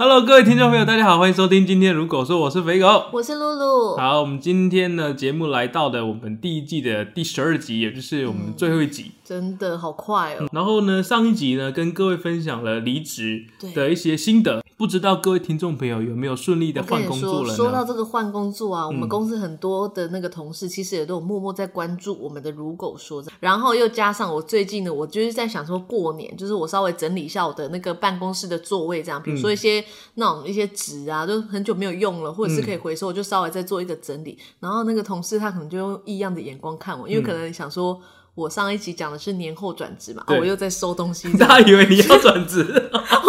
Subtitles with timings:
[0.00, 3.06] Hello，各位听众朋友，大家好，欢迎收听今天如果说我是肥狗。
[3.12, 3.96] 我是露露。
[3.96, 9.10] 好，我们今天呢节目来到的我们第一季的第十二集，也就是我们最后一集。
[9.24, 10.48] 真的好快哦。
[10.52, 17.56] 然后呢，上一集呢跟各位分享了离职的一些心得，不知道各位听众朋友有没有顺利的换工作了呢？
[17.56, 29.84] 说到这个换工作啊，我们嗯公司很多的那个同事其实也都有默默在关注我们的如狗说这，然后又加上我最近呢，我就是在想说过年，就是我稍微整理一下我的那个办公室的座位，这样，比如嗯说一些
[30.14, 34.38] 那种一些纸啊，就很久没有用了，或者是可以回收，我就稍微再做一个整理。
[34.60, 38.00] 然后那个同事他可能就用异样的眼光看我，因为可能想说。
[38.34, 42.62] 我上一集讲的是年后转职嘛，啊，我又在收东西， 大家以为你要转职，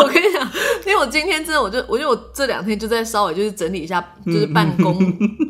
[1.00, 5.00] 我今天真的，我就我觉得我这两天就在稍微就是整理一下，就是办公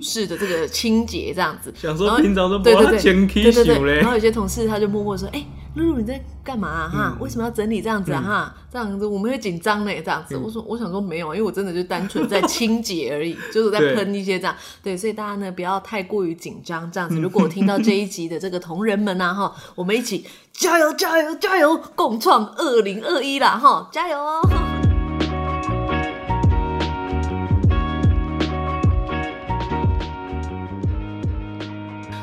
[0.01, 1.73] 室的这个清洁这样子。
[1.77, 4.05] 想说平常都不要对对对对对对，想嘞然。
[4.07, 6.89] 后有些同事他就默默说：“哎、露露你在干嘛啊？
[6.89, 8.21] 哈，为什么要整理这样子啊？
[8.21, 9.91] 哈，这样子我们会紧张呢。
[10.05, 14.55] 这样子，我说我想说没有，因为我真的就单纯在清洁而已， 就是在对喷一些这样。
[14.83, 17.19] 对，所以大家呢不要太过于紧张，这样子。
[17.19, 24.41] 如果听到这一集的这个同仁们啊、哈，我们一起加油加油加油，共创二零二一啦哈，加油哦！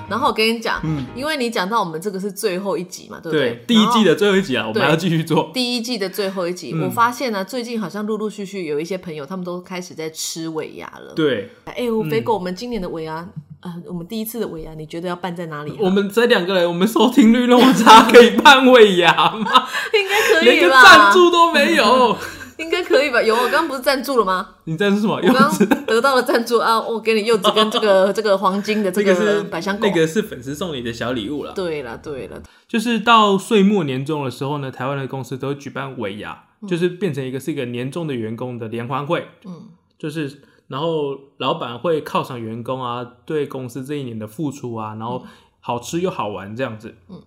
[0.08, 0.80] 然后我跟你讲，
[1.14, 4.14] 因为你讲到我们这个是最后一集嘛，对不对，第一季的。
[4.16, 5.50] 最后一集啊，我们要继续做。
[5.52, 13.28] 第一季的最后一集，我发现呢，最近好像陆陆续续有一些朋友，他们都开始在吃尾牙了。，对，哎、我肥狗，我们今年的尾牙，
[13.60, 15.76] 呃，我们第一次的尾牙，你觉得要办在哪里、啊？
[15.80, 19.68] 我们这两个人，我们收听率那么差，可以办尾牙吗？
[19.92, 20.82] 应该可连个以吧？
[20.82, 22.16] 赞助都没有。
[22.58, 23.22] 应该可以吧？
[23.22, 24.48] 有，我刚刚不是赞助了吗？
[24.64, 25.14] 你赞助什么？
[25.16, 25.84] 我刚？
[25.86, 26.80] 得到了赞助啊！
[26.80, 29.88] 我给你柚子跟这个 这个黄金的这这个是百香果。
[29.88, 31.52] 那个是粉丝送你的小礼物了。
[31.52, 39.28] 对了对了，就是到岁末年终的时候呢，台湾的公司都会举办尾牙，嗯就是变成一个是一个年终的员工的联欢会。
[39.44, 39.68] 嗯，
[39.98, 45.24] 就是然后老板会犒赏员工啊，对公司这一年的付出啊，然后
[45.60, 46.96] 好吃又好玩这样子。
[47.08, 47.22] 嗯，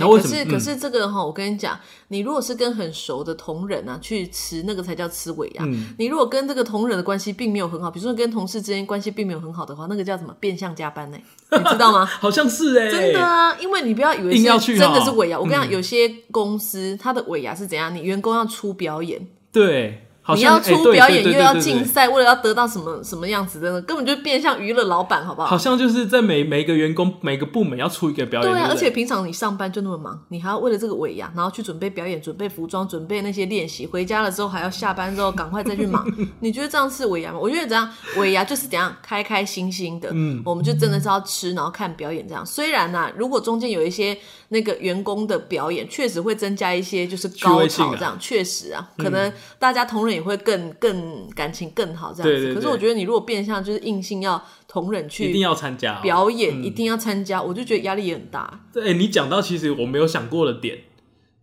[0.00, 0.32] 那为什么？
[0.32, 1.78] 可是可嗯是这个哈，我跟你讲，
[2.08, 5.64] 你如果是跟很熟的同仁啊去吃，那个才叫吃尾牙。
[5.64, 11.18] 嗯你如果跟这个同仁的关系并没有很好，比如说跟同事之间关系并没有很好的话，那个叫什么变相加班呢、
[11.52, 12.04] 你知道吗？
[12.06, 15.38] 好像是哎、真的啊，因为你不要以为是真去哦的是尾牙。
[15.38, 17.94] 我跟你讲，嗯有些公司它的尾牙是怎样？
[17.94, 23.80] 你员工要出表演，对，好你要出表演，又要竞竞赛，为了要得到什么什么样子真的？
[23.82, 25.48] 根本就变相娱乐老板，好不好？
[25.48, 36.06] 好像就是在每每一个员工每个部门要出一个表演，对啊，而且平常你上班就那么忙，你还要为了这个尾牙，然后去准备表演、准备服装、准备那些练习，回家了之后还要下班之后赶快再去忙。
[36.40, 37.38] 你觉得这样是尾牙吗？
[37.40, 42.44] 我觉得怎样，尾牙就是怎样开开心心的，嗯，我们就真的是要吃，然后看表演这样。
[42.44, 44.16] 虽然呢、如果中间有一些
[44.48, 52.36] 那个员工的表演，确实会增加一些就是高潮，这样确实啊，可能大家同仁也会更更感情更好这样子。
[52.36, 56.00] 对对对可是我觉得你如果变相就是硬性要同忍去一定要参加、哦。
[56.02, 58.66] 表演，一定要参加，我就觉得压力也很大。
[58.72, 60.78] 对，你讲到其实我没有想过的点，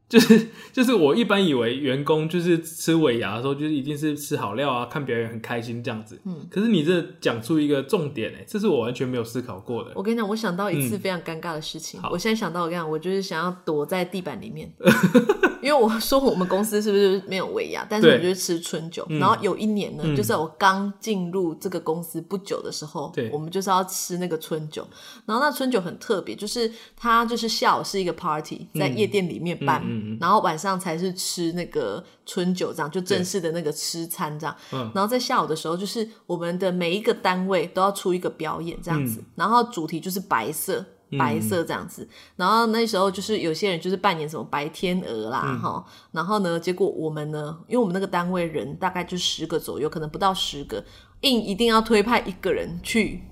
[0.09, 6.19] 就是 就是我一般以为员工就是吃尾牙的时候，就是一定是吃好料啊，看表演很开心这样子。
[6.25, 9.91] 嗯，可是你这讲出一个重点哎，这是我完全没有思考过的。
[9.95, 12.01] 我跟你讲，我想到一次非常尴尬的事情。
[12.01, 14.71] 好我现在想到，我跟你讲，我就是想要躲在地板里面，
[15.61, 19.05] 因为我说我们公司是不是没有尾牙，但是对我就是吃春酒。
[19.09, 24.87] 然后有一年呢，就是我刚进入这个公司不久的时候对，我们就是要吃那个春酒。
[25.25, 29.83] 然后那春酒很特别，就是它就是下午是一个 party，在夜店里面办，
[30.19, 34.55] 然后晚上才是吃那个春酒，这样就正式的那个吃餐这样。
[34.71, 40.85] 嗯然后在下午的时候，就是我们的每一个单位都要出一个表演这样子，然后主题就是白色。
[41.17, 42.05] 白色这样子，
[42.35, 50.83] 然后那时候就是有些人就是扮演什么白天鹅啦，哈、然后呢，结果我们呢，因为我们那个单位人大概就十个左右，可能不到十个，
[51.21, 53.23] 硬一定要推派一个人去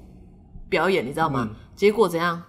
[0.70, 1.50] 表演，你知道吗？
[1.76, 2.42] 结果怎样？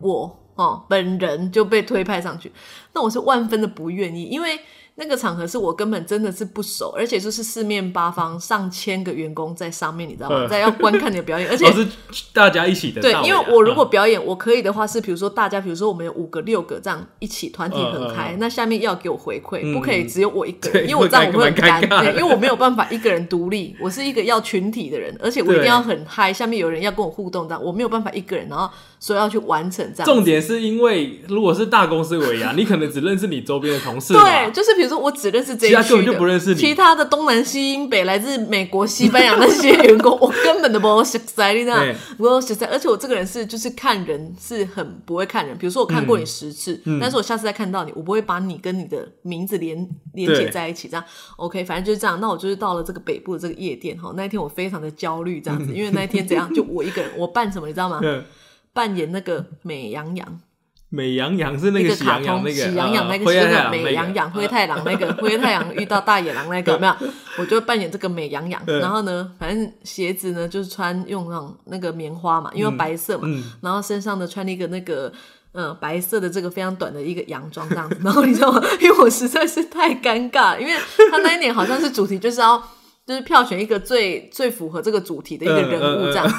[0.00, 2.52] 我哦，本人就被推派上去，
[2.92, 4.58] 那我是万分的不愿意，因为
[4.96, 10.38] 那个场合是我根本真的是不熟，而且就是四面八方上千个员工在上面，你知道吗？
[10.40, 10.48] 嗯。
[10.48, 11.86] 在要观看你的表演，而且 都是
[12.32, 13.12] 大家一起的对。
[13.24, 22.10] 因为我如果嗯表演，我可以的话是，比如说大家，比如说我们有五个、六个这样一起团体很嗨，那下面要给我回馈，不可以只有我一个人，因为我这样我会很尴尬。
[22.10, 28.68] 因为我没有办法一个人独立，我是一个要群体的人，而且我一定要很嗨，下面有人要跟我互动，这样我没有办法一个人，然后
[28.98, 30.04] 说要去完成这样。
[30.04, 41.70] 重点是因为如果是大公司尾牙，你可能只认识你周边的同事嘛，对，就是比如如说我只认识这一其他根本，就不认识你其他的东南西英北来自美国、西班牙那些员工，我根本都不熟悉，你知？
[42.16, 49.76] 我熟悉，而且我这个人是就是看人是很不会看人，比如说我看过你十次，嗯但是我下次再看到你，我不会把你跟你的名字连
[50.14, 51.04] 连接在一起，这样
[51.36, 52.18] OK，反正就是这样。
[52.18, 58.00] 那我就是到了这个北部的这个夜店哈，那一天我非常的焦虑，这样子，因为那一天怎样，就我一个人，我办什么你知道吗？
[58.02, 58.24] 嗯，
[58.78, 60.40] 扮演那个美羊羊。
[60.88, 66.94] 美羊羊是那个喜卡通羊羊那个，喜羊羊那个灰是那个太狼美羊羊，灰太狼那个 灰太狼遇到大野狼那个有没有？
[67.38, 75.12] 我就扮演这个美羊羊，嗯然后呢，反正鞋子呢就是穿用那种那个棉花嘛，因为白色嘛，嗯然后身上呢穿了一个那个。
[75.52, 78.62] 嗯，白色的这个非常短的一个洋装这样子，然后你知道吗？
[78.80, 80.72] 因为我实在是太尴尬，因为
[81.10, 82.62] 他那一年好像是主题就是要
[83.06, 86.34] 就是票选一个最最符合这个主题的一个人物这样子，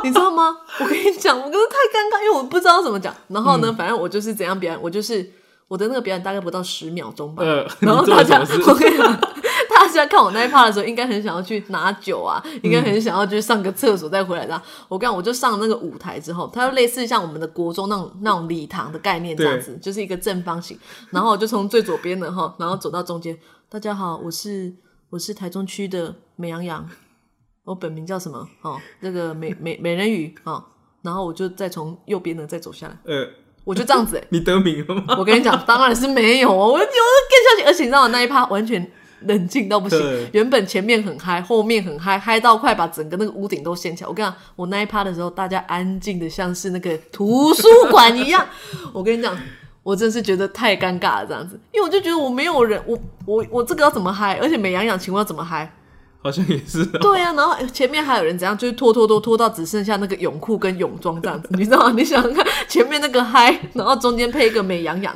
[0.04, 0.56] 你知道吗？
[0.80, 3.14] 我跟你讲，我真的太尴尬，因为我不知道怎么讲。
[3.28, 5.28] 然后嗯呢，反正我就是怎样表演，我就是
[5.66, 7.42] 我的那个表演大概不到十秒钟吧。
[7.42, 9.20] 呃 然后大家，我跟你讲，
[9.68, 14.60] 大家看我那一趴的时候，应该很想要去拿酒啊，应该很想要去上个厕所再回来的。
[14.88, 20.78] 我跟你讲，我就上那个舞台之后，它就类似像我们的国中那种那种礼堂的概念这样子，就是一个正方形。
[21.10, 23.38] 然后我就从最左边的哈，然后走到中间。
[23.70, 24.72] 大家好，我是
[25.10, 26.88] 我是台中区的美羊羊，
[27.68, 28.48] 我本名叫什么？
[28.62, 30.64] 哦，那个美美美人鱼哦。
[31.02, 33.28] 然后我就再从右边呢再走下来，呃，
[33.64, 34.24] 我就这样子、欸。
[34.30, 35.04] 你得名了吗？
[35.18, 40.00] 我跟你讲，当然是没有哦，我我更下去，而且你知道我那一趴完全冷静到不行，
[40.32, 44.08] 原本前面很嗨，后面很嗨，嗨到快把整个那个屋顶都掀起来。
[44.08, 48.46] 我跟你讲，我那一趴的时候，大家安静的像是那个图书馆一样。
[48.94, 49.36] 我跟你讲。
[49.84, 54.36] 我真是觉得太尴尬了，这样子，因为我就觉得我没有人，我我我这个要怎么嗨？
[54.38, 55.72] 而且美羊羊，请问要怎么嗨？
[56.20, 56.98] 好像也是哦。
[57.00, 61.92] 对啊，然后前面还有人怎样，就是拖拖拖拖到只剩下那个泳裤跟泳装这样子，你知道吗？
[61.96, 65.14] 你想想看，前面那个嗨，然后中间配一个美羊羊，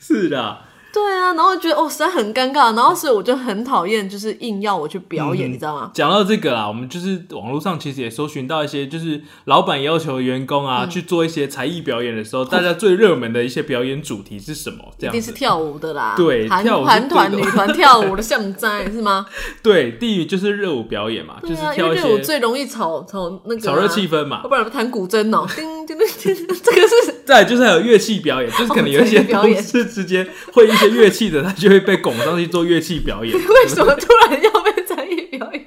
[0.00, 0.58] 是的，
[0.96, 5.90] 对啊，然后觉得哦实在很尴尬，然后所以我就很讨厌，就是硬要我去表演，嗯你知道吗？
[5.92, 14.78] 讲到这个啦，我们就是网络上其实也搜寻到一些，就是老板要求员工嗯啊、去做一些才艺表演的时候，大家最热门的一些表演主题是什么？
[14.98, 15.14] 这样。
[15.14, 16.64] 一定是跳舞的啦，对韩
[17.08, 19.26] 团、女团跳舞的像在是吗？
[19.62, 24.48] 对，第一就是热舞表演嘛，就是跳一为热舞些最容易炒炒那个、啊、炒热气氛嘛要。
[24.48, 33.34] 不然弹古筝哦， 叮叮叮叮，这个是再就是还有乐器表演，就是可能有一些表演同事之间会一些乐器的，他就会被拱上去做乐器表演。
[33.36, 35.66] 为什么突然要被才艺表演？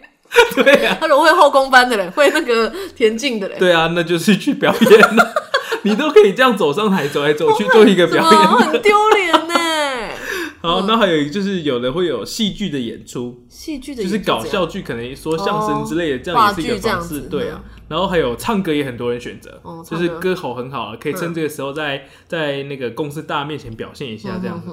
[0.56, 5.34] 对啊，他如果会后宫班的嘞，会那个田径的嘞，对啊，那就是去表演了。
[5.84, 8.42] 你都可以这样走上台走来走去做一个表演。
[8.42, 9.56] 很丢脸呢？
[10.62, 17.22] 好，那还有就是有的会有戏剧的演出，戏剧的就是搞笑剧，可能说相声之类的，这样也是一个方式。
[17.22, 24.72] 对啊，然后还有唱歌也很多人选择哦，唱歌就是歌喉很好，可以趁这个时候在在那个公司大面前表现一下这样子。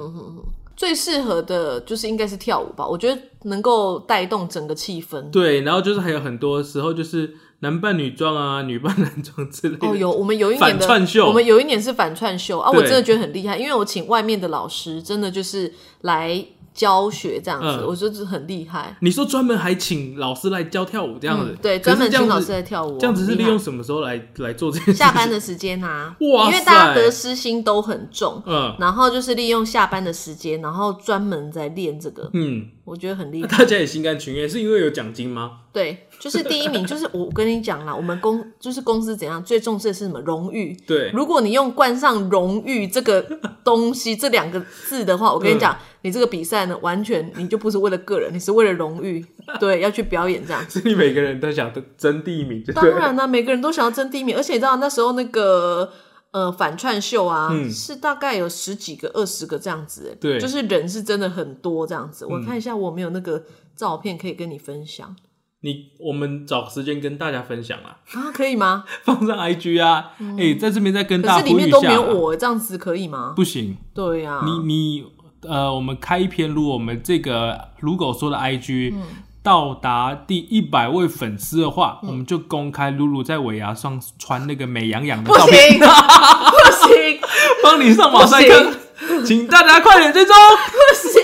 [0.75, 5.31] 最适合的就是应该是跳舞吧，我觉得能够带动整个气氛。
[5.31, 9.87] 对，然后就是还有很多时候就是男扮女装啊，女扮男装之类的。
[9.87, 16.45] 哦，有我们有一年的反串秀我们有一年是反串秀啊，对我真的觉得很厉害，因为我请外面的老师，真的就是来
[16.77, 17.85] 教学这样子，嗯。
[17.87, 18.95] 我觉得很厉害。
[19.01, 23.47] 你说专门还请老师来教跳舞这样子，嗯对，可专门这样请老师来跳舞，这样子是很厉害。
[23.47, 24.93] 利用什么时候来来做这件事？
[24.93, 28.75] 下班的时间啊， 哇因为大家塞得失心都很重，嗯。
[28.79, 33.47] 然后就是利用下班的时间，然后专门在练这个，嗯，我觉得很厉害。
[33.49, 35.59] 大家也心甘情愿，是因为有奖金吗？
[35.73, 40.73] 对，就是第一名，就是我跟你讲啦，我们公就是公司怎样最重视的是什么荣誉。
[40.87, 43.21] 对，如果你用冠上“荣誉”这个
[43.61, 49.23] 东西这两个字的话，我跟你讲，你这个比赛呢，完全你就不是为了个人，你是为了荣誉，
[49.59, 50.63] 对，要去表演这样。
[50.69, 52.87] 所以每个人都想争第一名，当？
[52.87, 55.91] 然啦、每个人都想要争第一名，而且你知道那时候那个
[56.31, 60.39] 呃反串秀啊，是大概有十几个、二十个这样子，哎对。
[60.39, 62.25] 就是人是真的很多这样子。
[62.25, 63.43] 我看一下我有没有那个
[63.75, 65.15] 照片可以跟你分享。
[65.61, 68.83] 你我们找时间跟大家分享啦，啊，可以吗？
[69.03, 73.33] 放上 IG 啊，哎、在这边再跟大家呼吁一下里面都没有我，这样子可以吗？
[73.35, 75.05] 不行，对呀、你你
[75.41, 78.93] 呃，我们开一篇，如果我们这个如果说的 IG、
[79.47, 87.19] 到嗯达第一百位粉丝的话，我们就公开露露在尾牙上穿那个美羊羊的不照片，行，不行，
[87.63, 88.73] 帮你上马赛克，
[89.25, 91.21] 请大家快点追踪，不行！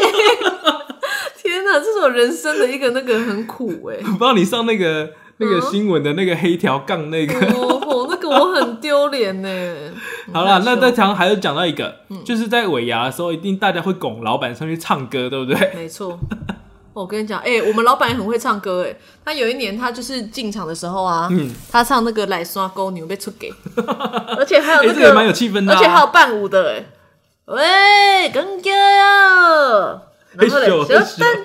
[1.41, 7.37] 天哪，这是我人生的一个那个很苦哎、 帮你上那个那个新闻的那个黑条杠那个。
[7.47, 9.49] 哦吼，那个我很丢脸呢。
[10.31, 15.71] 好了，那在在常还有讲到一个，嗯就是在尾牙的时候，一定大家会拱老板上去唱歌，对不对？
[15.75, 16.17] 没错。
[16.93, 18.95] 我跟你讲，哎、我们老板也很会唱歌哎。
[19.25, 23.51] 他有一年，他就是进场的时候啊，嗯他唱那个《来刷沟牛》被出给，
[24.37, 26.85] 而且还有 哎、那个，这个也蛮有气氛的、啊，而且还有伴舞的哎。
[27.45, 30.01] 喂，更哥呀！
[30.35, 30.67] 然后嘞，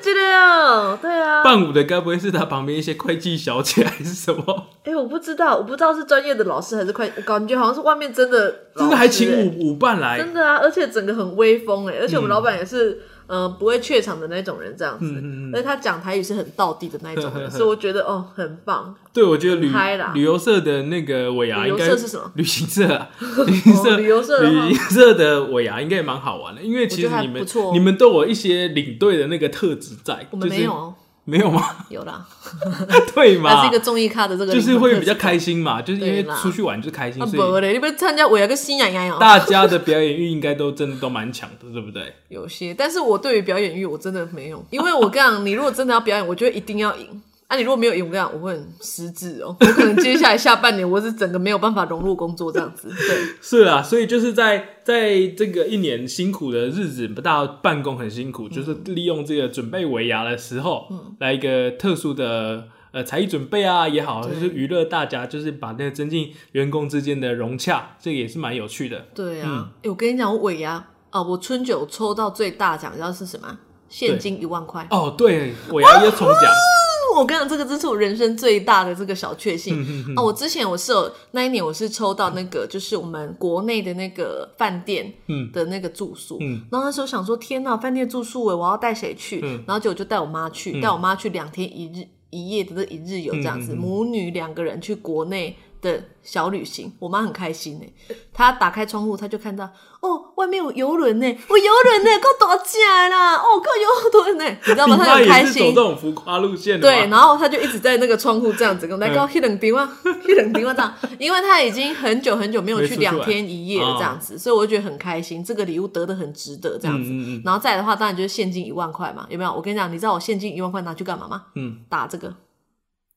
[0.02, 1.42] 对啊。
[1.42, 4.66] 伴舞的该不会是他旁边一些会计小姐还是什么？
[4.84, 12.90] 哎、我不知道，我不知道是专业的老师还是快，我感觉好像是外面真的真的还请欸舞舞伴来，真的啊，而且整个很威风哎，而且我们老板也是。
[12.90, 15.14] 嗯呃，不会怯场的那种人，这样子，
[15.52, 18.94] 而且他讲台语是很道地的那一种人， 所以我觉得哦，很棒。
[19.12, 20.12] 对，我觉得旅啦。
[20.14, 22.30] 旅游社的那个尾牙应该社是什么？
[22.34, 23.10] 旅行社啊，
[23.46, 30.94] 旅行社、 哦旅游社旅行社的尾牙应该也蛮好玩的，因为其实你们你们都有一些领队的那个特质在，我们没有哦，
[31.28, 31.76] 没有吗？
[31.90, 32.26] 有啦，
[33.14, 42.14] 对嘛还是一个，综艺咖的这个，就是会比较开心嘛，就是因为出去玩就是开心，啊，所以不嘞，你不参加我有个新洋洋哦，大家的表演欲应该都真的都蛮强的，对不对？
[42.28, 47.20] 有些，但是我对于表演欲我真的没有，因为我跟你讲，你如果真的要表演，我觉得一定要赢。
[47.48, 49.56] 啊，你如果没有赢，我跟你讲，我会很失智哦。
[49.58, 52.88] 我可能接下来下半年，我是整个没有办法融入工作这样子。
[52.90, 69.06] 对， 是啊，所以就是在在这个一年辛苦的日子，大家办公很辛苦，就是利用这个准备尾牙的时候，嗯来一个特殊的呃才艺准备啊也好，就是娱乐大家，就是把那个增进员工之间的融洽，这个也是蛮有趣的。
[69.14, 69.70] 对啊。
[69.82, 73.58] 哎、我跟你讲，我尾牙啊，我春酒抽到最大奖，你知道是什么？
[73.88, 74.86] 现金一万块。
[74.90, 76.52] 哦，对，尾牙要抽奖，
[77.18, 79.84] 我跟你讲，这个真是我人生最大的这个小确幸。
[80.08, 80.24] 嗯哦。
[80.24, 85.50] 我之前我是有那一年我是抽到那个就是我们国内的那个饭店嗯。
[85.52, 86.62] 的那个住宿，嗯。
[86.70, 89.40] 然后那时候想说天呐，饭店住宿哎，我要带谁去？
[89.42, 89.62] 嗯。
[89.66, 99.68] 然后结果就带我妈去，带我妈去两天一日一夜的这一日游这样子，母女两个人去国内的小旅行，我妈很开心哎，她打开窗户，她就看到
[100.00, 104.96] 哦，外面有游轮呢，我游轮呢，够多钱啦，哦，够游轮呢，你知道吗？
[104.96, 105.74] 她很开心。
[105.74, 105.88] 走这。
[105.88, 117.10] 种浮夸路线的对，然后她就一直在那个窗户这样子跟我来告一冷丁啊，一冷丁啊这样，因为她已经很久很久没有去两天一夜了这样子，所以我就觉得很开心，这个礼物得的很值得这样子。
[117.10, 117.42] 嗯嗯嗯。
[117.44, 119.52] 然后再来的话，当然就是现金一万块嘛，有没有？
[119.52, 121.46] 我跟你讲，你知道我现金一万块拿去干嘛吗？
[121.54, 122.34] 嗯，打这个，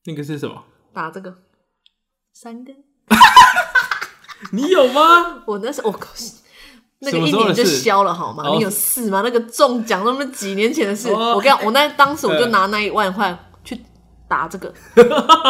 [0.04, 0.62] 那个是什么？
[0.92, 1.34] 打这个，
[2.32, 2.74] 三根。
[4.52, 5.42] 你有吗？
[5.46, 5.98] 我那时候我
[7.00, 8.44] 那个一年就消了好吗？
[8.48, 9.22] 哦你有事吗？
[9.24, 13.78] 那个中奖那么几年前的事，哦我跟你讲，我那当时我就拿 那一万块去
[14.28, 14.72] 打这个，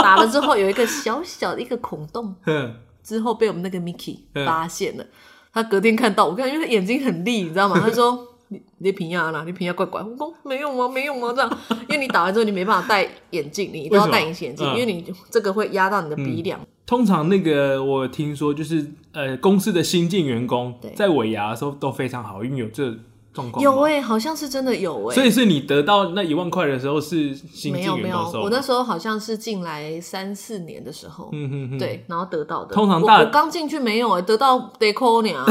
[0.03, 5.05] 打了之后有一个小小的一个孔洞，哼，之后被我们那个 Mickey 嗯发现了，
[5.53, 7.79] 他隔天看到我看，因为他眼睛很利，你知道吗？
[7.81, 8.29] 他说。
[8.49, 10.03] 你你平压啦，你平压怪怪。
[10.03, 10.87] 我说没有吗？
[10.87, 11.33] 没有吗？
[11.35, 11.59] 这样，
[11.89, 16.61] 因为你打完之后你没办法戴眼镜，你一定要戴隐形眼镜，嗯因为你这个会压到你的鼻梁。
[16.93, 22.95] 通常那个我听说就是呃公司的新进员工在尾牙的时候都非常好因为，有这
[23.33, 23.63] 状况吗？
[23.63, 32.75] 有哎、好像是真的有哎、所以是你得到那一万块的时候是新进没有没有员工的时，候吗，我那时候好像是进来三四年的时候，嗯哼哼，对，然后得到的。
[32.75, 35.47] 通常大我我刚进去没有哎、得到 deco 呢，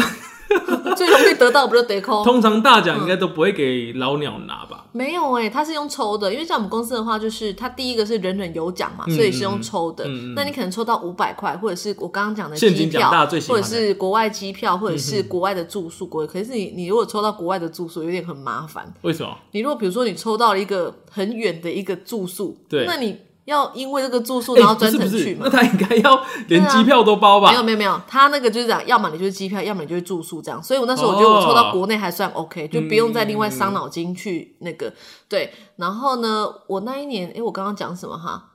[0.96, 2.24] 最容易得到不就 deco？
[2.24, 4.86] 通常大奖应该都不会给老鸟拿吧？
[4.92, 10.04] 没有哎、他是用抽的，因为像我们公司的话，就是他第一个是人人有奖嘛，嗯所以是用抽的。
[10.06, 18.94] 嗯嗯嗯那你可能抽到五百块，或者是我刚刚讲的现金奖机票，大最或者是国外机票，或者是国外的住宿，国可是你你如果抽到国外的住宿，有点很麻烦。
[19.02, 19.38] 为什么？
[19.52, 25.50] 你如果比如说你抽到了一个很远的一个住宿，对那你要因为这个住宿哎然后专程去嘛那？
[25.50, 27.50] 他应该要连机票都包吧？
[27.52, 30.62] 没有没有没有，他那个就是这样，要么你就是机票，要么你就是住宿这样。
[30.62, 34.94] 所以我那时候我觉得哦我抽到国内还算 OK，、就不用再另外嗯伤脑筋去那个、
[35.28, 35.54] 对。
[35.78, 38.50] 然后呢，我那一年，哎，我刚刚讲什么哈？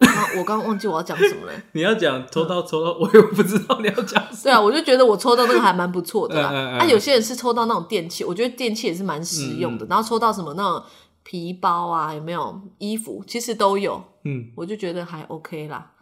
[0.00, 1.52] 啊，我刚刚忘记我要讲什么了。
[1.72, 6.48] 你要讲抽到抽到，我也不知道你要讲什么对啊，我就觉得我抽到那个还蛮不错的啦。
[6.80, 9.86] 啊，有些人是抽到那种电器，我觉得电器也是蛮实用嗯的。
[9.90, 10.82] 然后抽到什么那种
[11.30, 14.02] 皮包啊，有没有衣服，其实都有。
[14.24, 15.92] 嗯，我就觉得还 OK 啦，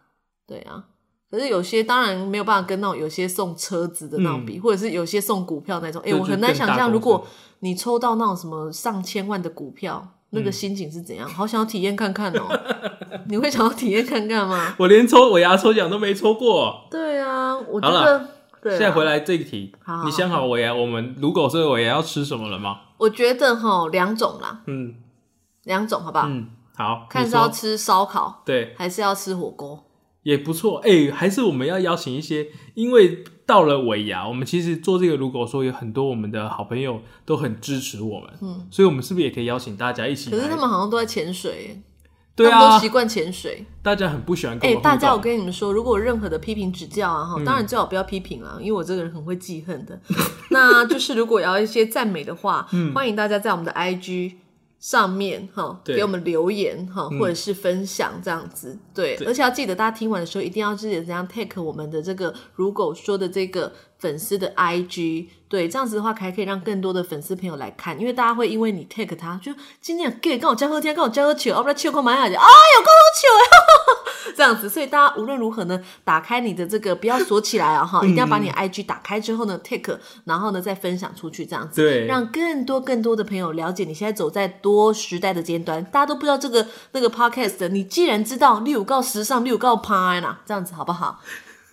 [0.46, 0.82] 对啊。
[1.30, 6.00] 可是有些当然没有办法跟那种有些送车子的那种比，或者是有些送股票那种。
[6.02, 7.26] 哎、我很难想象，如果
[7.58, 11.28] 你抽到那种什么上千万的股票，那嗯个心情是怎样？
[11.28, 12.48] 好想要体验看看哦、
[13.28, 14.74] 你会想要体验看看吗？
[14.78, 16.86] 我连抽尾牙抽奖都没抽过。
[16.90, 18.18] 对啊，我觉得。
[18.60, 22.80] 对啊现在回来这一题好好，你想好尾牙我们如果是尾牙要吃什么了吗？
[22.96, 24.94] 我觉得哈两种啦，嗯
[25.68, 26.26] 两种好不好？
[26.26, 29.84] 嗯，好，看是要吃烧烤对还是要吃火锅。
[30.24, 30.78] 也不错。
[30.84, 40.30] 哎、还是我们要邀请一些，因为到了尾牙，我们其实做这个，如果说有很多我们的好朋友都很支持我们，嗯，所以我们是不是也可以邀请大家一起？
[40.30, 41.82] 可是他们好像都在潜水耶，
[42.36, 43.64] 对啊都习，惯潜水。
[43.82, 49.98] 大家很不喜欢跟哎、大家，我跟你们说，如果有任何的批评指教啊，哈、当然最好不要批评啊，因为我这个人很会记恨的。
[50.50, 54.34] 那就是如果要一些赞美的话，欢迎大家在我们的 IG
[54.80, 58.78] 上面哈给我们留言哈，或者是分享这样子。
[58.94, 91.20] 对，而且要记得大家听完的时候一定要记得怎样 take 我们的这个如果说的这个粉丝的 IG，对，这样子的话还可以让更多的粉丝朋友来看，因为大家会因为你 take 他，就今天给跟我交喝天，跟我交喝球，要不然球空买下去，哎呦，够球，这样子，所以大家无论如何呢，打开你的这个不要锁起来啊哈，一定要把你 IG 打开之后呢 take，然后呢再分享出去，这样子，对，让更多更多的朋友了解你现在走在多时代的尖端，大家都不知道这个那个 podcast，你既然知道六告时尚，六告拍啦，这样子好不好？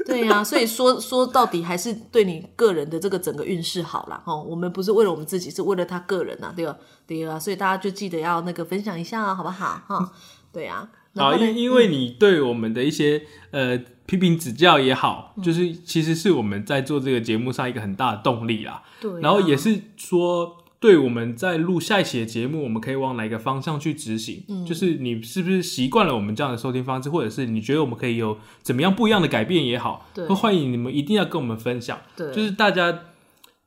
[0.05, 4.21] 对呀，所以说说到底还是对你个人的这个整个运势好啦。
[4.25, 4.41] 哦。
[4.47, 6.77] 我们不是为了我们自己，是为了他个人呐，对吧？
[7.07, 9.81] 对啊，所以大家就记得要那个分享一下啊，好不好？
[9.87, 10.11] 哈，
[10.53, 10.87] 对啊。
[11.15, 18.83] 好，因因为你对我们的一些呃批评指教也好，就是其实是我们在做这个节目上一个很大的动力啦。
[19.01, 20.57] 对，然后也是说。
[20.85, 24.43] 对，我们在录下一期的节目，我们可以往哪个方向去执行？
[24.47, 31.99] 嗯，就是你是不是习惯了我们这样的收听方式，或者是你觉得我们可以有怎么样不一样的改变也好，都欢迎你们一定要跟我们分享。
[32.15, 32.99] 对，就是大家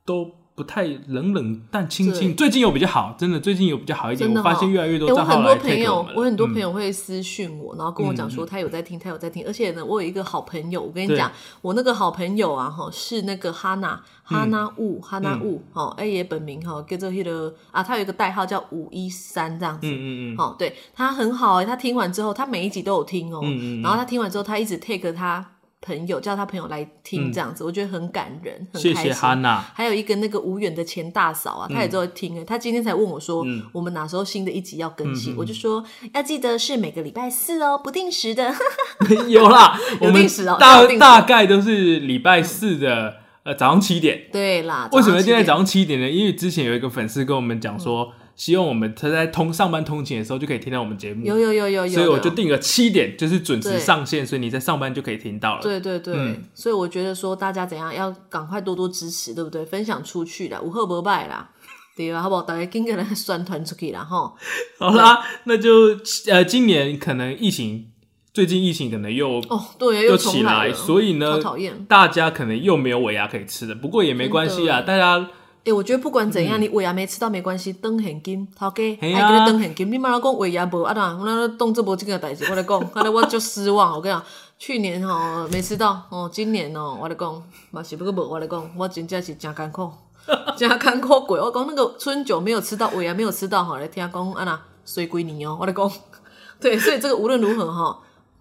[0.05, 0.38] 都。
[0.59, 4.29] 不太冷冷淡清清，最近有比较好，真的最近有比较好一点。
[4.29, 9.41] 我发现越来越多账号来朋友，我很多朋友会私讯我，然后跟我讲说他有在听，他有在听。
[9.47, 19.87] 而且呢，我有一个好朋友，我跟你讲，我那个好朋友啊，哈，是那个哈娜哈娜雾哈娜雾，哦，哎也本名哈，叫做那个啊，他有一个代号叫五一三这样子。
[19.87, 20.37] 嗯嗯嗯。
[20.37, 23.39] 哦，对他很好哎，他听完之后，他每一集都有听哦。
[23.81, 25.51] 然后他听完之后，他一直 take 他。
[25.81, 28.95] 朋友叫他朋友来听这样子，我觉得很感人，很开心。
[28.95, 29.63] 谢谢哈娜。
[29.73, 32.43] 还有一个那个无远的钱大嫂啊，她也都会听诶。
[32.43, 35.35] 他今天才问我说，我们哪时候新的一集要更新？
[35.37, 35.83] 我就说
[36.13, 38.53] 要记得是每个礼拜四哦，不定时的。
[39.29, 44.27] 有啦， 有定时哦，大大概都是礼拜四的呃早上七点。
[44.31, 46.09] 对啦，为什么现在早上七点呢？
[46.09, 48.11] 因为之前有一个粉丝跟我们讲说。
[48.39, 55.61] 希望我们他在通上班通勤的时候就可以听到我们节目，有有有有有，所以我就定了七点，就是准时上线，所以你在上班就可以听到了。
[55.61, 59.65] 对对对，所以我觉得说大家怎样要赶快多多支持，对不对？
[59.65, 61.49] 分享出去的，无贺不败啦，
[61.97, 62.41] 对啊，好不好？
[62.43, 64.33] 大家跟个人宣传出去了哈。
[64.79, 65.97] 好啦，那就
[66.31, 67.91] 呃，今年可能疫情，
[68.33, 75.27] 最近疫情可能又哦对，又起来，所以呢，讨厌，大家可能又没有尾牙可以吃的，不过也没关系啊，大家。
[75.69, 79.91] 哎，我觉得不管怎样，你尾牙没吃到没关系，等现金，头家还给你等现金。
[79.91, 80.95] 你妈老讲尾牙无啊？
[80.95, 83.93] 当我那动这波这个代志，我来讲，后 来我就失望。
[83.95, 84.23] 我跟你讲，
[84.57, 89.91] 去年吼没吃到，哦，今年哦，我来讲，嘛是不过无，我来讲，我真正是真艰苦，
[90.57, 91.37] 真艰苦过。
[91.37, 95.91] 我讲那个春酒没有吃到，尾牙没有吃到，哈，来听讲啊那水归你哦，我来讲，
[96.59, 97.99] 对，所以这个无论如何哈。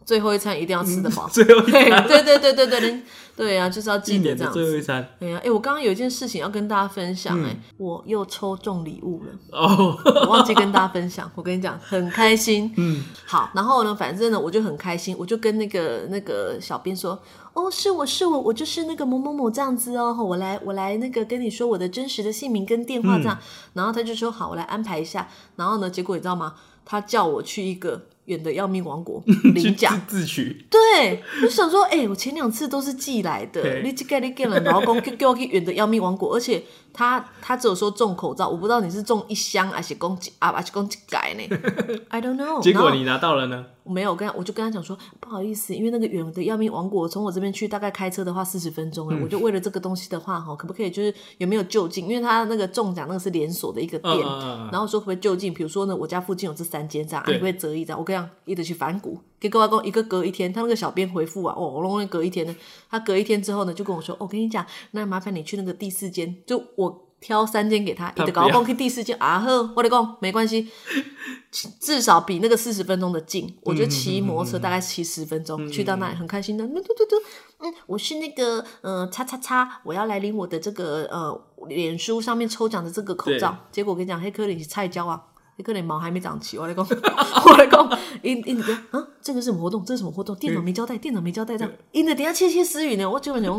[0.08, 3.02] 最后一餐一定要吃得饱， 最后一餐，对对对对对对，
[3.36, 4.50] 对啊，就是要记得这样。
[4.50, 17.20] 最后一餐，对呀，哎，我刚刚有一件事情要跟大家分享，哎，我又抽中礼物了，哦，我忘记跟大家分享，我跟你讲，很开心，嗯，好，然后呢，反正呢，我就很开心，我就跟那个那个小编说，
[17.52, 23.38] 哦，是我是我，我就是那个某某某这样子哦，我来我来那个跟你说我的真实的姓名跟电话这样，
[23.74, 26.54] 然后他就说好，我来安排一下，然后呢，结果你知道吗？
[26.86, 28.06] 他叫我去一个。
[28.28, 29.22] 远的要命王国
[29.54, 30.00] 领奖。
[30.06, 36.62] 自取，对，我想说，哎，我前两次都是寄来的，你寄给你给了老公，叫我去远的要命王国，而且
[36.98, 41.56] 他他只有说中口罩，我不知道你是中一箱还是公啊还是公几改呢？
[42.10, 42.60] I don't know。
[42.60, 43.66] 结果你拿到了呢？
[43.84, 52.06] 没有，跟我就跟他讲说，不好意思，因为那个远的要命王国从我这边去大概开车的话四十分钟了，我就为了这个东西的话哈，可不可以就是有没有就近？
[52.08, 54.18] 因为他那个中奖那个是连锁的一个店，
[54.72, 55.54] 然后说可不可以就近？
[55.54, 57.96] 比如说呢，我家附近有这三间这样，你会折一张？
[57.96, 62.54] 我跟你讲，一直去反骨，给各位公一个隔一天，他那个小编回复啊，哦，我弄隔一天呢，
[62.90, 67.04] 他隔一天之后呢，就跟我说，我跟你讲，那麻烦你去那个第四间，就我。
[67.20, 70.68] 挑三间给他，你的搞公去第四间啊呵，我的讲没关系，
[71.80, 73.58] 至少比那个四十分钟的近。
[73.64, 76.64] 我觉得骑摩托车大概骑十分钟去到那里很开心的。
[76.64, 77.16] 嘟嘟嘟，
[77.58, 83.66] 嗯，我是那个呃叉叉叉，我要来领我的这个呃脸书上面抽奖的这个口罩。
[83.72, 85.20] 结果我跟你讲，黑科林是菜椒啊。
[85.58, 86.86] 你可能毛还没长齐，我来讲，
[87.44, 89.84] 我来讲，因因个啊，这个是什么活动？
[89.84, 90.34] 这是什么活动？
[90.36, 93.10] 电脑没交代，电脑没交代，这样，因的等下窃窃私语呢。
[93.10, 93.58] 我基本上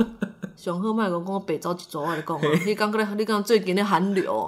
[0.55, 4.47] 上好麦讲，讲我北走一走，我来讲，你刚刚你刚最近的寒流，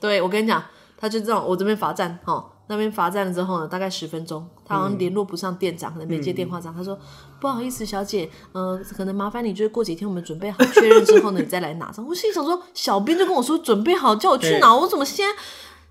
[0.00, 0.64] 对，我跟你讲，
[0.96, 6.98] 他就这样，我这边罚站，哈，那边罚站了之后呢，大概十分钟，他好像联络不上店长，可能没接电话，这样，他说
[7.38, 11.92] 不好意思，小姐，呃，可能麻烦你就是过几天我们准备好确认之后呢，你再来拿。
[12.08, 15.28] 我心想说，小编就跟我说准备好叫我去拿，我怎么先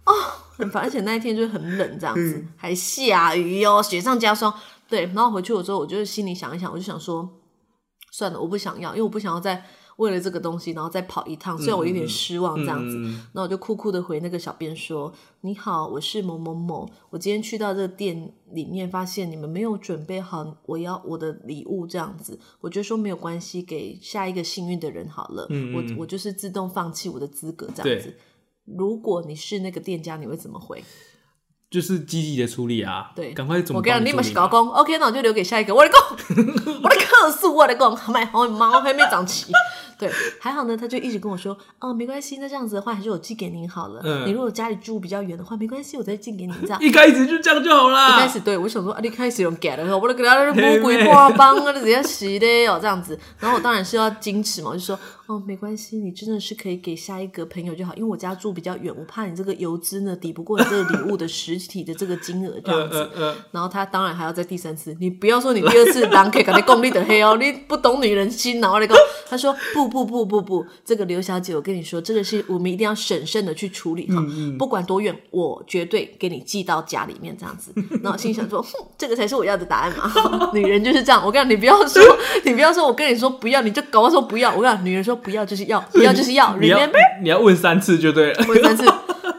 [0.05, 0.13] 啊？
[0.57, 4.53] 很烦，而且那一天就很冷，这样子还下雨哟，雪上加霜。
[4.87, 7.29] 对，然后回去我之后，我就心里想一想，我就想说，
[8.11, 9.65] 算了，我不想要，因为我不想要再
[9.97, 28.15] 为了这个东西，然后再跑一趟，虽然我有点失望这样子，嗯那我就酷酷的回那个小编说：“你好，我是某某某，我今天去到这个店里面，发现你们没有准备好我要我的礼物，这样子，我就说没有关系，给下一个幸运的人好了，我我就是自动放弃我的资格这样子。
[28.65, 30.83] 如果你是那个店家，你会怎么回？
[31.69, 35.73] 就是积极的处理啊，对赶快怎么我跟你讲，你们是搞工，OK，那我就留给下一个。
[35.75, 36.45] 我的工，
[36.83, 39.51] 我的客诉，我来讲，买好猫还没长齐。
[39.97, 44.01] 对，还好呢，他就一直跟我说，哦，没关系，那这样子的话，还是我寄给您好了。
[44.03, 46.79] 嗯你如果家里住比较远的话，没关系，我再寄给您这样。
[46.83, 48.09] 一开始就这样就好啦。
[48.09, 53.17] 一开始对我想说啊，你开始用 get 了，我都给他魔鬼花帮啊，直接洗的哦这样子。
[53.39, 54.97] 然后我当然是要矜持嘛，我就说
[55.27, 63.09] 哦没关系，你真的是可以给下一个朋友就好，因为我家住比较远，我怕你这个邮资呢抵不过你这个礼物的实体的这个金额这样 子。
[63.51, 68.95] 然后他当然还要再第三次，你不要说你第二次狼可以跟你共你的黑哦，你不懂女人心然后那个
[69.27, 74.23] 他说不不不不不，这个刘小姐，我跟你说，这个是我们一定要审慎的去处理哈，
[74.59, 77.73] 不管多远，我绝对给你寄到家里面这样子。
[78.03, 81.25] 然后心想说，哼，这个才是我要的答案嘛，女人就是这样。
[81.25, 82.03] 我跟你讲，你不要说，
[82.43, 84.53] 你不要说，我跟你说不要，你就搞我说不要。
[84.55, 87.21] 我跟你讲，女人说不要就是要，不要就是要你要，remember。
[87.21, 88.45] 你要问三次就对了。
[88.47, 88.85] 问三次，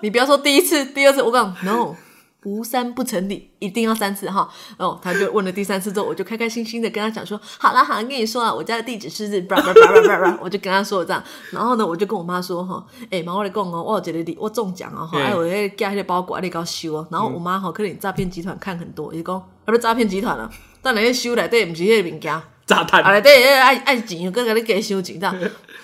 [0.02, 1.94] 你不要说第一次、第二次，我讲 no，
[2.44, 4.48] 无三不成理，一定要三次哈。
[4.78, 11.22] 然后他就问了第三次之后，我就开开心心的跟他讲说，好啦好啦，跟你说啊，我家的地址是是， 叭叭叭叭叭叭，我就跟他说这样。
[11.50, 17.06] 然后呢，我就跟我妈说哈，哎、妈，我来讲哦，我有一个礼，我中奖哦，哈，嗯哎，我那寄那个包裹，你给我收哦。
[17.10, 20.48] 然后我妈哈，可能诈骗集团看很多，伊讲，啊，不诈骗集团啊，
[20.80, 22.42] 但那个收内底不是迄个物件。
[22.66, 25.36] 炸弹啊，内底爱爱钱，搁甲你加收钱这样。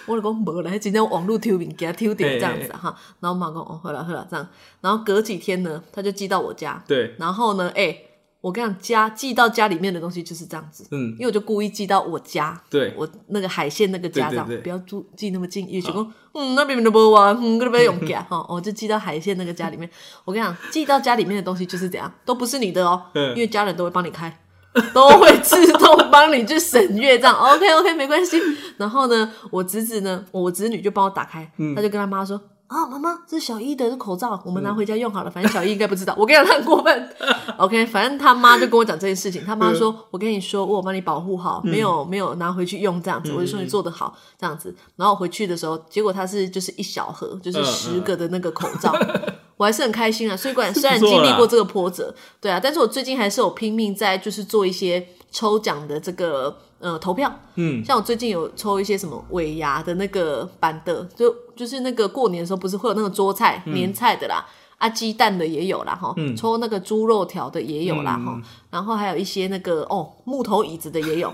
[0.07, 2.95] 我就讲无啦，迄真正网络偷物件偷掉这样子哈。
[3.21, 4.49] 然后我妈讲哦，好了好了这样。
[4.81, 6.83] 然后隔几天呢，他就寄到我家。
[6.87, 7.97] 对，然后呢，哎、
[8.41, 10.87] 我跟你讲，家寄到家里面的东西就是这样子。
[10.91, 19.89] 嗯因为我就故意寄到我家，对，我那个海鲜那个家这样，对对对不要住寄那么近，也就讲，嗯，那边都无啊，嗯，搁那边用夹哈， 我就寄到海鲜那个家里面。
[20.25, 24.37] 我跟你讲，寄到家里面的东西就是这样，都不是你的哦，嗯因为家人都会帮你开。
[24.95, 28.41] 都会自动帮你去审阅，这样 OK OK 没关系。
[28.79, 35.31] 然后呢，我侄子呢，我侄女就帮我打开，嗯他就跟他妈说：“啊，妈妈，这是小一的口罩，我们拿回家用好了。
[35.31, 37.11] 反正小一应该不知道。”我跟你讲，他很过分。
[37.59, 39.45] OK，反正他妈就跟我讲这件事情。
[39.45, 44.75] 他妈说：“我跟你说，我有帮你保护好，没有没有拿回去用这样子。”我就说你做的好这样子。
[44.97, 48.91] 然后回去的时候，结果他是就是一小盒，就是十个的那个口罩。
[49.63, 64.45] 我还是很开心啊，虽然虽然经历过这个波折，对啊，但是我最近还是有拼命在就是做一些抽奖的这个呃投票，嗯，像我最近有抽一些什么尾牙的那个版的，就就是那个过年的时候不是会有那个桌菜、年菜的啦，
[64.79, 68.37] 啊鸡蛋的也有啦哈，抽那个猪肉条的也有啦哈，
[68.69, 71.33] 然后还有一些那个哦木头椅子的也有，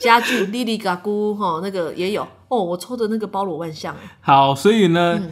[0.00, 2.26] 家具 哩哩嘎咕哈那个也有。
[2.48, 5.20] 哦，我抽的那个包罗万象哎，好，所以呢。
[5.22, 5.30] 嗯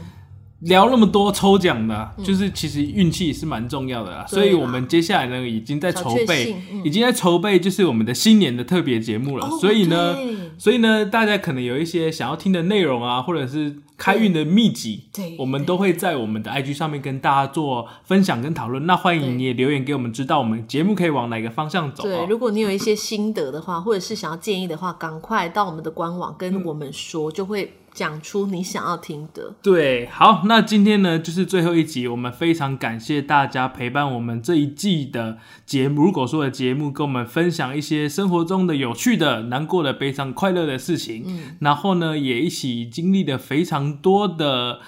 [0.62, 6.82] 聊那么多抽奖的，就是其实运气也是蛮重要的啦，所以我们接下来呢已经在筹备，嗯。
[6.84, 9.46] 已经在筹备就是我们的新年的特别节目了。
[9.46, 10.16] 哦所以呢，
[10.58, 18.84] 所以呢，大家可能有一些想要听的内容啊，或者是开运的秘籍，对我们都会在我们的 IG 上面跟大家做分享跟讨论。
[18.84, 22.26] 那欢迎你也留言给我们，知道我们节目可以往哪个方向走、对，哦。
[22.28, 29.54] 如果你有一些心得的话，或者是想要建议的话，赶快到我们的官网跟我们说，就会讲出你想要听的。
[29.62, 36.02] 对，好，那今天呢就是最后一集，我们非常感谢大家陪伴我们这一季的节目。
[36.02, 44.78] 如果说的节目，跟我们分享一些生活中的有趣的、难过的、悲伤、快乐的事情，嗯，然后呢也一起经历了非常多的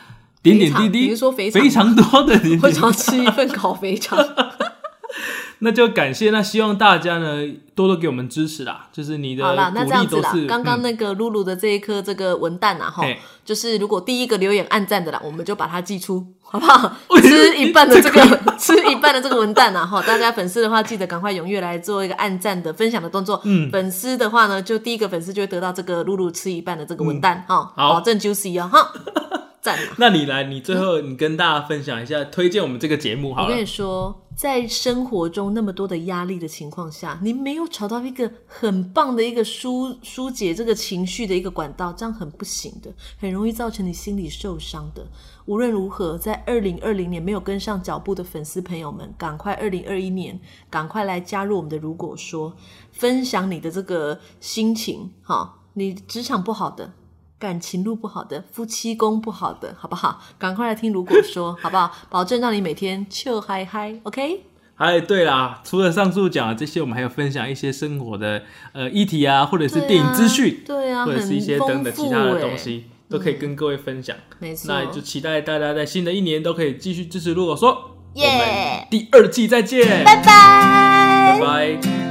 [0.43, 4.19] 点点滴滴，比如说肥肠非常多的点点滴滴， 我想吃一份烤肥肠。
[5.64, 7.42] 那就感谢，那希望大家呢
[7.74, 16.94] 多多给我们支持啦，就是你的好啦，那鼓这样子啦刚刚那个露露的这一颗这个文蛋啊，哈嘿，就是如果第一个留言暗赞的啦，我们就把它寄出，好不好？
[17.22, 23.40] 吃一半的这个，吃一半的这个 文蛋啊，哈，大家粉丝的话记得赶快踊跃来做一个暗赞的分享的动作。
[23.44, 27.88] 嗯，粉丝的话呢，就第一个粉丝就会得到这个露露吃一半的这个文蛋，哈，嗯。
[27.88, 27.94] 好。
[27.94, 28.92] 保证 juicy 哦，哈，
[29.64, 29.94] 赞啊！
[29.96, 33.64] 那你来，你最后你跟大家分享一下， 推荐我们这个节目好了我跟你。
[33.64, 45.07] 说，在生活中那么多的压力的情况下，你没有找到一个很棒的一个疏疏解这个情绪的一个管道，这样很不行的，很容易造成你心理受伤的。
[45.46, 51.79] 无论如何，在二零二零年没有跟上脚步的粉丝朋友们，赶快二零二一年赶快来加入我们的。
[51.79, 52.55] 如果说
[52.92, 56.92] 分享你的这个心情，哈，你职场不好的。
[57.38, 60.20] 感情路不好的，夫妻宫不好的，好不好？
[60.38, 60.92] 赶快来听。
[60.92, 64.42] 如果说 好不好，保证让你每天笑嗨嗨，OK？
[64.77, 68.42] 哎，对啦，除了上述讲的这些，我们还有分享一些生活的
[68.73, 74.16] 呃议题啊，或者是电影资讯，对啊，或者是一些等等其他的东西，都可以嗯跟各位分享。
[74.40, 82.04] 没错，那就期待大家在新的一年都可以继续支持如果说，耶我们第二季再见，拜拜拜拜。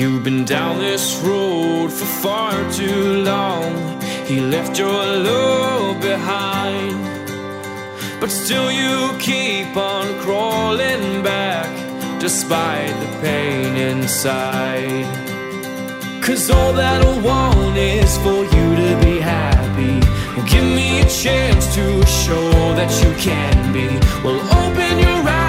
[0.00, 4.00] You've been down this road for far too long.
[4.24, 6.96] He left your love behind.
[8.18, 11.68] But still, you keep on crawling back
[12.18, 15.04] despite the pain inside.
[16.24, 20.00] Cause all that I want is for you to be happy.
[20.50, 23.86] Give me a chance to show that you can be.
[24.24, 25.39] Well, open your eyes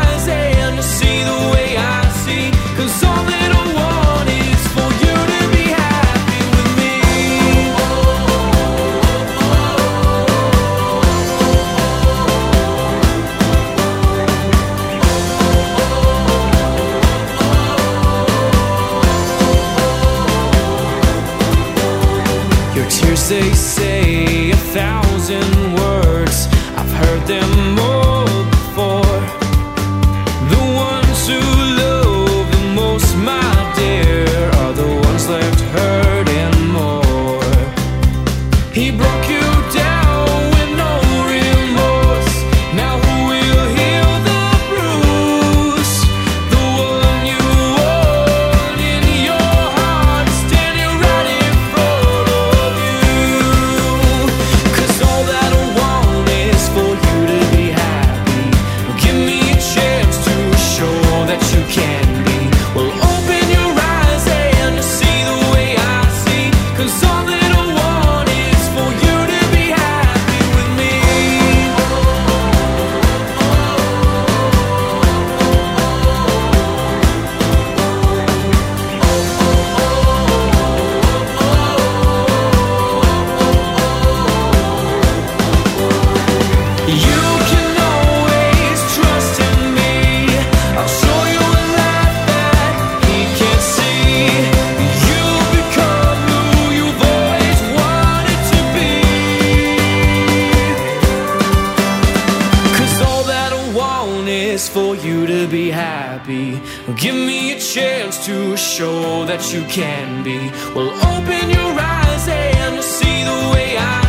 [105.51, 106.61] be happy.
[106.95, 110.37] Give me a chance to show that you can be.
[110.73, 114.00] Well, open your eyes and see the way I.